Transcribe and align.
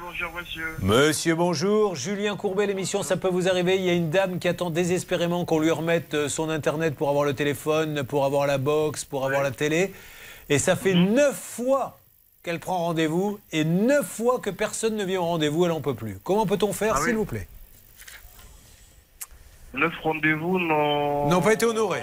bonjour 0.00 0.32
monsieur. 0.32 0.66
Monsieur, 0.80 1.34
bonjour. 1.34 1.94
Julien 1.96 2.36
Courbet, 2.36 2.66
l'émission 2.66 3.02
Ça 3.02 3.16
peut 3.16 3.28
vous 3.28 3.48
arriver. 3.48 3.76
Il 3.76 3.82
y 3.82 3.90
a 3.90 3.94
une 3.94 4.10
dame 4.10 4.38
qui 4.38 4.48
attend 4.48 4.70
désespérément 4.70 5.44
qu'on 5.44 5.58
lui 5.58 5.70
remette 5.70 6.14
euh, 6.14 6.28
son 6.28 6.48
Internet 6.50 6.94
pour 6.94 7.08
avoir 7.08 7.24
le 7.24 7.34
téléphone, 7.34 8.02
pour 8.04 8.24
avoir 8.24 8.46
la 8.46 8.58
box, 8.58 9.04
pour 9.04 9.24
avoir 9.26 9.42
la 9.42 9.50
télé. 9.50 9.92
Et 10.48 10.58
ça 10.58 10.76
fait 10.76 10.94
Mhm. 10.94 11.14
neuf 11.14 11.36
fois 11.36 11.98
qu'elle 12.42 12.60
prend 12.60 12.78
rendez-vous 12.78 13.38
et 13.52 13.64
neuf 13.64 14.06
fois 14.06 14.38
que 14.38 14.50
personne 14.50 14.96
ne 14.96 15.04
vient 15.04 15.20
au 15.20 15.24
rendez-vous, 15.24 15.64
elle 15.64 15.72
n'en 15.72 15.80
peut 15.80 15.94
plus. 15.94 16.18
Comment 16.24 16.46
peut-on 16.46 16.72
faire, 16.72 16.94
Ah 16.96 17.00
oui 17.00 17.06
s'il 17.08 17.16
vous 17.16 17.24
plaît? 17.24 17.48
Neuf 19.74 19.92
rendez-vous 20.02 20.58
n'ont... 20.58 21.28
N'ont 21.28 21.42
pas 21.42 21.52
été 21.52 21.66
honorés. 21.66 22.02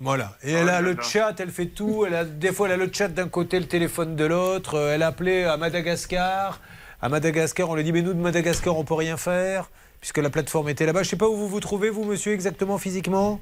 Voilà. 0.00 0.36
Et 0.42 0.54
Ah 0.56 0.60
elle 0.60 0.68
a 0.68 0.80
le 0.80 0.96
chat, 1.00 1.34
elle 1.38 1.50
fait 1.50 1.66
tout. 1.66 2.04
Elle 2.06 2.14
a, 2.14 2.24
des 2.24 2.52
fois, 2.52 2.66
elle 2.68 2.74
a 2.80 2.84
le 2.84 2.90
chat 2.92 3.08
d'un 3.08 3.28
côté, 3.28 3.58
le 3.60 3.66
téléphone 3.66 4.16
de 4.16 4.24
l'autre. 4.24 4.74
Euh, 4.76 4.94
Elle 4.94 5.02
a 5.02 5.08
appelé 5.08 5.44
à 5.44 5.56
Madagascar. 5.56 6.60
À 7.00 7.08
Madagascar, 7.08 7.68
on 7.70 7.74
lui 7.74 7.84
dit 7.84 7.92
Mais 7.92 8.02
nous, 8.02 8.14
de 8.14 8.20
Madagascar, 8.20 8.76
on 8.76 8.84
peut 8.84 8.94
rien 8.94 9.16
faire, 9.16 9.70
puisque 10.00 10.18
la 10.18 10.30
plateforme 10.30 10.68
était 10.68 10.86
là-bas. 10.86 11.02
Je 11.02 11.10
sais 11.10 11.16
pas 11.16 11.28
où 11.28 11.36
vous 11.36 11.48
vous 11.48 11.60
trouvez, 11.60 11.90
vous, 11.90 12.04
monsieur, 12.04 12.32
exactement, 12.32 12.78
physiquement? 12.78 13.40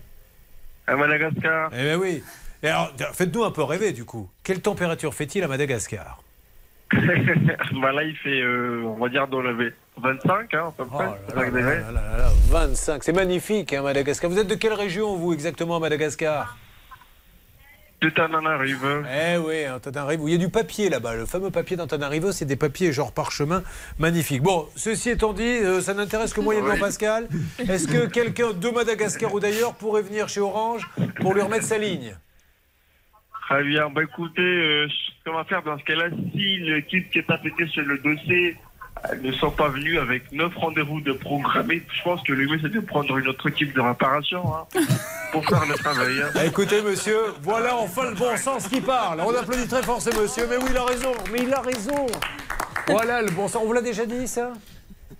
À 0.86 0.96
Madagascar. 0.96 1.70
Eh 1.72 1.82
bien, 1.82 1.96
oui. 1.96 2.22
Et 2.62 2.68
alors, 2.68 2.92
faites-nous 3.14 3.44
un 3.44 3.50
peu 3.50 3.62
rêver, 3.62 3.92
du 3.92 4.04
coup. 4.04 4.28
Quelle 4.42 4.60
température 4.60 5.14
fait-il 5.14 5.42
à 5.42 5.48
Madagascar? 5.48 6.22
Bah 7.82 7.92
là, 7.92 8.02
il 8.04 8.16
fait, 8.16 8.40
euh, 8.40 8.82
on 8.84 8.94
va 8.98 9.08
dire, 9.08 9.26
dans 9.28 9.40
le 9.40 9.72
25, 10.00 10.54
hein, 10.54 10.66
à 10.68 10.72
peu 10.72 10.84
Oh 10.84 10.94
près. 10.94 11.04
là 11.04 11.10
là 11.10 11.34
25 11.34 11.36
là 11.36 11.50
degrés. 11.50 11.76
là 11.80 11.90
là 11.92 12.16
là, 12.18 12.28
25. 12.48 13.02
C'est 13.04 13.12
magnifique, 13.12 13.72
hein, 13.72 13.82
Madagascar. 13.82 14.30
Vous 14.30 14.38
êtes 14.38 14.46
de 14.46 14.54
quelle 14.54 14.72
région, 14.72 15.16
vous, 15.16 15.32
exactement, 15.32 15.76
à 15.76 15.80
Madagascar? 15.80 16.56
Tout 18.00 18.20
en 18.20 18.44
arrive. 18.44 19.04
Eh 19.10 19.38
oui, 19.38 19.66
Antananarivo. 19.68 20.28
Il 20.28 20.32
y 20.32 20.34
a 20.34 20.38
du 20.38 20.50
papier 20.50 20.90
là-bas. 20.90 21.14
Le 21.14 21.24
fameux 21.24 21.50
papier 21.50 21.76
d'Antananarivo, 21.76 22.30
c'est 22.30 22.44
des 22.44 22.56
papiers 22.56 22.92
genre 22.92 23.12
parchemin 23.12 23.62
magnifiques. 23.98 24.42
Bon, 24.42 24.68
ceci 24.76 25.10
étant 25.10 25.32
dit, 25.32 25.42
euh, 25.42 25.80
ça 25.80 25.94
n'intéresse 25.94 26.34
que 26.34 26.40
moyennement 26.42 26.74
Oui. 26.74 26.80
Pascal. 26.80 27.26
Est-ce 27.58 27.88
que 27.88 28.06
quelqu'un 28.06 28.52
de 28.52 28.68
Madagascar 28.68 29.32
ou 29.32 29.40
d'ailleurs 29.40 29.74
pourrait 29.74 30.02
venir 30.02 30.28
chez 30.28 30.40
Orange 30.40 30.86
pour 31.20 31.32
lui 31.32 31.40
remettre 31.40 31.64
sa 31.64 31.78
ligne? 31.78 32.14
Très 33.48 33.64
bien. 33.64 33.88
Bah 33.88 34.02
écoutez, 34.02 34.42
euh, 34.42 34.88
ce 34.88 35.30
qu'on 35.30 35.36
va 35.36 35.44
faire 35.44 35.62
dans 35.62 35.78
ce 35.78 35.84
cas-là, 35.84 36.08
si 36.32 36.58
l'équipe 36.58 37.10
qui 37.10 37.18
est 37.18 37.30
affectée 37.30 37.66
sur 37.68 37.82
le 37.82 37.96
dossier 37.98 38.56
ne 39.22 39.30
sont 39.32 39.50
pas 39.50 39.68
venus 39.68 39.98
avec 39.98 40.32
neuf 40.32 40.54
rendez-vous 40.56 41.00
de 41.00 41.12
programmés, 41.12 41.82
je 41.92 42.02
pense 42.02 42.22
que 42.24 42.32
le 42.32 42.46
mieux 42.46 42.58
c'est 42.60 42.72
de 42.72 42.80
prendre 42.80 43.16
une 43.18 43.28
autre 43.28 43.48
équipe 43.48 43.72
de 43.74 43.80
réparation 43.80 44.42
hein, 44.54 44.64
pour 45.40 45.58
faire 45.58 45.66
le 45.66 45.74
travail. 45.74 46.22
hein. 46.22 46.30
Ah, 46.34 46.44
Écoutez, 46.46 46.82
monsieur, 46.82 47.18
voilà 47.42 47.76
enfin 47.76 48.10
le 48.10 48.14
bon 48.16 48.36
sens 48.36 48.66
qui 48.68 48.80
parle. 48.80 49.20
On 49.20 49.34
applaudit 49.34 49.66
très 49.68 49.82
fort 49.82 50.00
ce 50.00 50.10
monsieur. 50.20 50.46
Mais 50.48 50.56
oui, 50.56 50.64
il 50.70 50.76
a 50.76 50.84
raison. 50.84 51.12
Mais 51.32 51.38
il 51.42 51.52
a 51.52 51.60
raison. 51.60 52.06
Voilà 52.88 53.22
le 53.22 53.30
bon 53.30 53.48
sens. 53.48 53.62
On 53.62 53.66
vous 53.66 53.72
l'a 53.72 53.82
déjà 53.82 54.06
dit, 54.06 54.26
ça? 54.28 54.52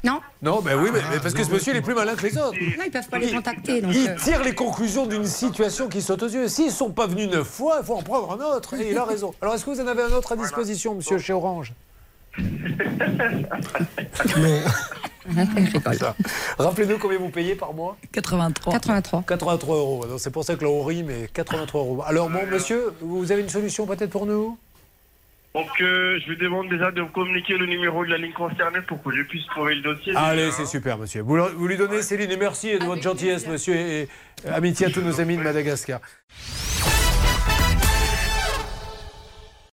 Non, 0.05 0.21
Non, 0.43 0.61
ben 0.61 0.79
oui, 0.81 0.91
mais, 0.93 1.01
mais 1.11 1.19
parce 1.21 1.35
que 1.35 1.43
ce 1.43 1.51
monsieur, 1.51 1.73
il 1.73 1.79
est 1.79 1.83
plus 1.83 1.95
malin 1.95 2.15
que 2.15 2.23
les 2.27 2.37
autres. 2.39 2.53
non, 2.79 2.85
ils 2.85 2.91
peuvent 2.93 3.09
pas 3.09 3.19
les 3.19 3.33
contacter. 3.33 3.81
Donc, 3.81 3.93
Il 3.95 4.09
euh, 4.09 4.15
tire 4.23 4.43
les 4.45 4.55
conclusions 4.55 5.07
d'une 5.07 5.27
situation 5.27 5.89
qui 5.89 6.01
saute 6.03 6.23
aux 6.23 6.29
yeux. 6.29 6.47
S'ils 6.49 6.67
ne 6.67 6.71
sont 6.71 6.91
pas 6.91 7.07
venus 7.07 7.29
neuf 7.29 7.49
fois, 7.49 7.79
il 7.81 7.87
faut 7.87 7.95
en 7.95 8.03
prendre 8.03 8.31
un 8.41 8.45
autre. 8.57 8.75
Et 8.75 8.91
il 8.91 8.99
a 8.99 9.05
raison. 9.05 9.35
Alors, 9.41 9.55
est-ce 9.55 9.65
que 9.65 9.71
vous 9.71 9.81
en 9.81 9.87
avez 9.87 10.03
un 10.03 10.13
autre 10.13 10.33
à 10.33 10.37
disposition, 10.37 10.95
monsieur, 10.95 11.19
chez 11.19 11.33
Orange? 11.33 11.73
je 15.29 15.89
rigole. 15.89 16.15
Rappelez-nous 16.59 16.99
combien 16.99 17.19
vous 17.19 17.31
payez 17.31 17.55
par 17.55 17.73
mois? 17.73 17.97
83. 18.13 18.73
83. 18.73 19.25
83 19.27 19.77
euros. 19.77 20.07
Donc, 20.07 20.21
C'est 20.21 20.31
pour 20.31 20.45
ça 20.45 20.55
que 20.57 20.65
là, 20.65 20.71
on 20.71 20.85
rit, 20.85 21.03
mais 21.03 21.29
83 21.33 21.81
euros. 21.81 22.03
Alors, 22.07 22.31
bon, 22.31 22.47
monsieur, 22.51 22.93
vous 23.01 23.33
avez 23.33 23.43
une 23.43 23.49
solution 23.49 23.87
peut-être 23.87 24.11
pour 24.11 24.27
nous? 24.27 24.59
Donc 25.55 25.71
euh, 25.81 26.19
je 26.21 26.33
vous 26.33 26.39
demande 26.39 26.69
déjà 26.69 26.91
de 26.91 27.01
me 27.01 27.09
communiquer 27.09 27.57
le 27.57 27.65
numéro 27.65 28.05
de 28.05 28.11
la 28.11 28.19
ligne 28.19 28.35
concernée 28.35 28.83
pour 28.87 29.03
que 29.03 29.11
je 29.11 29.23
puisse 29.23 29.47
trouver 29.47 29.77
le 29.77 29.81
dossier. 29.81 30.13
Allez, 30.15 30.51
c'est 30.51 30.65
hein. 30.65 30.67
super, 30.67 30.99
monsieur. 30.99 31.23
Vous, 31.23 31.67
lui 31.67 31.79
donnez 31.79 32.03
Céline 32.03 32.31
et 32.31 32.37
merci 32.37 32.79
de 32.79 32.85
votre 32.85 33.01
gentillesse, 33.01 33.47
monsieur, 33.47 33.75
et, 33.75 34.03
et 34.03 34.49
amitié 34.51 34.89
à 34.89 34.91
tous 34.91 35.01
nos 35.01 35.19
amis 35.19 35.39
de 35.39 35.43
Madagascar. 35.43 36.01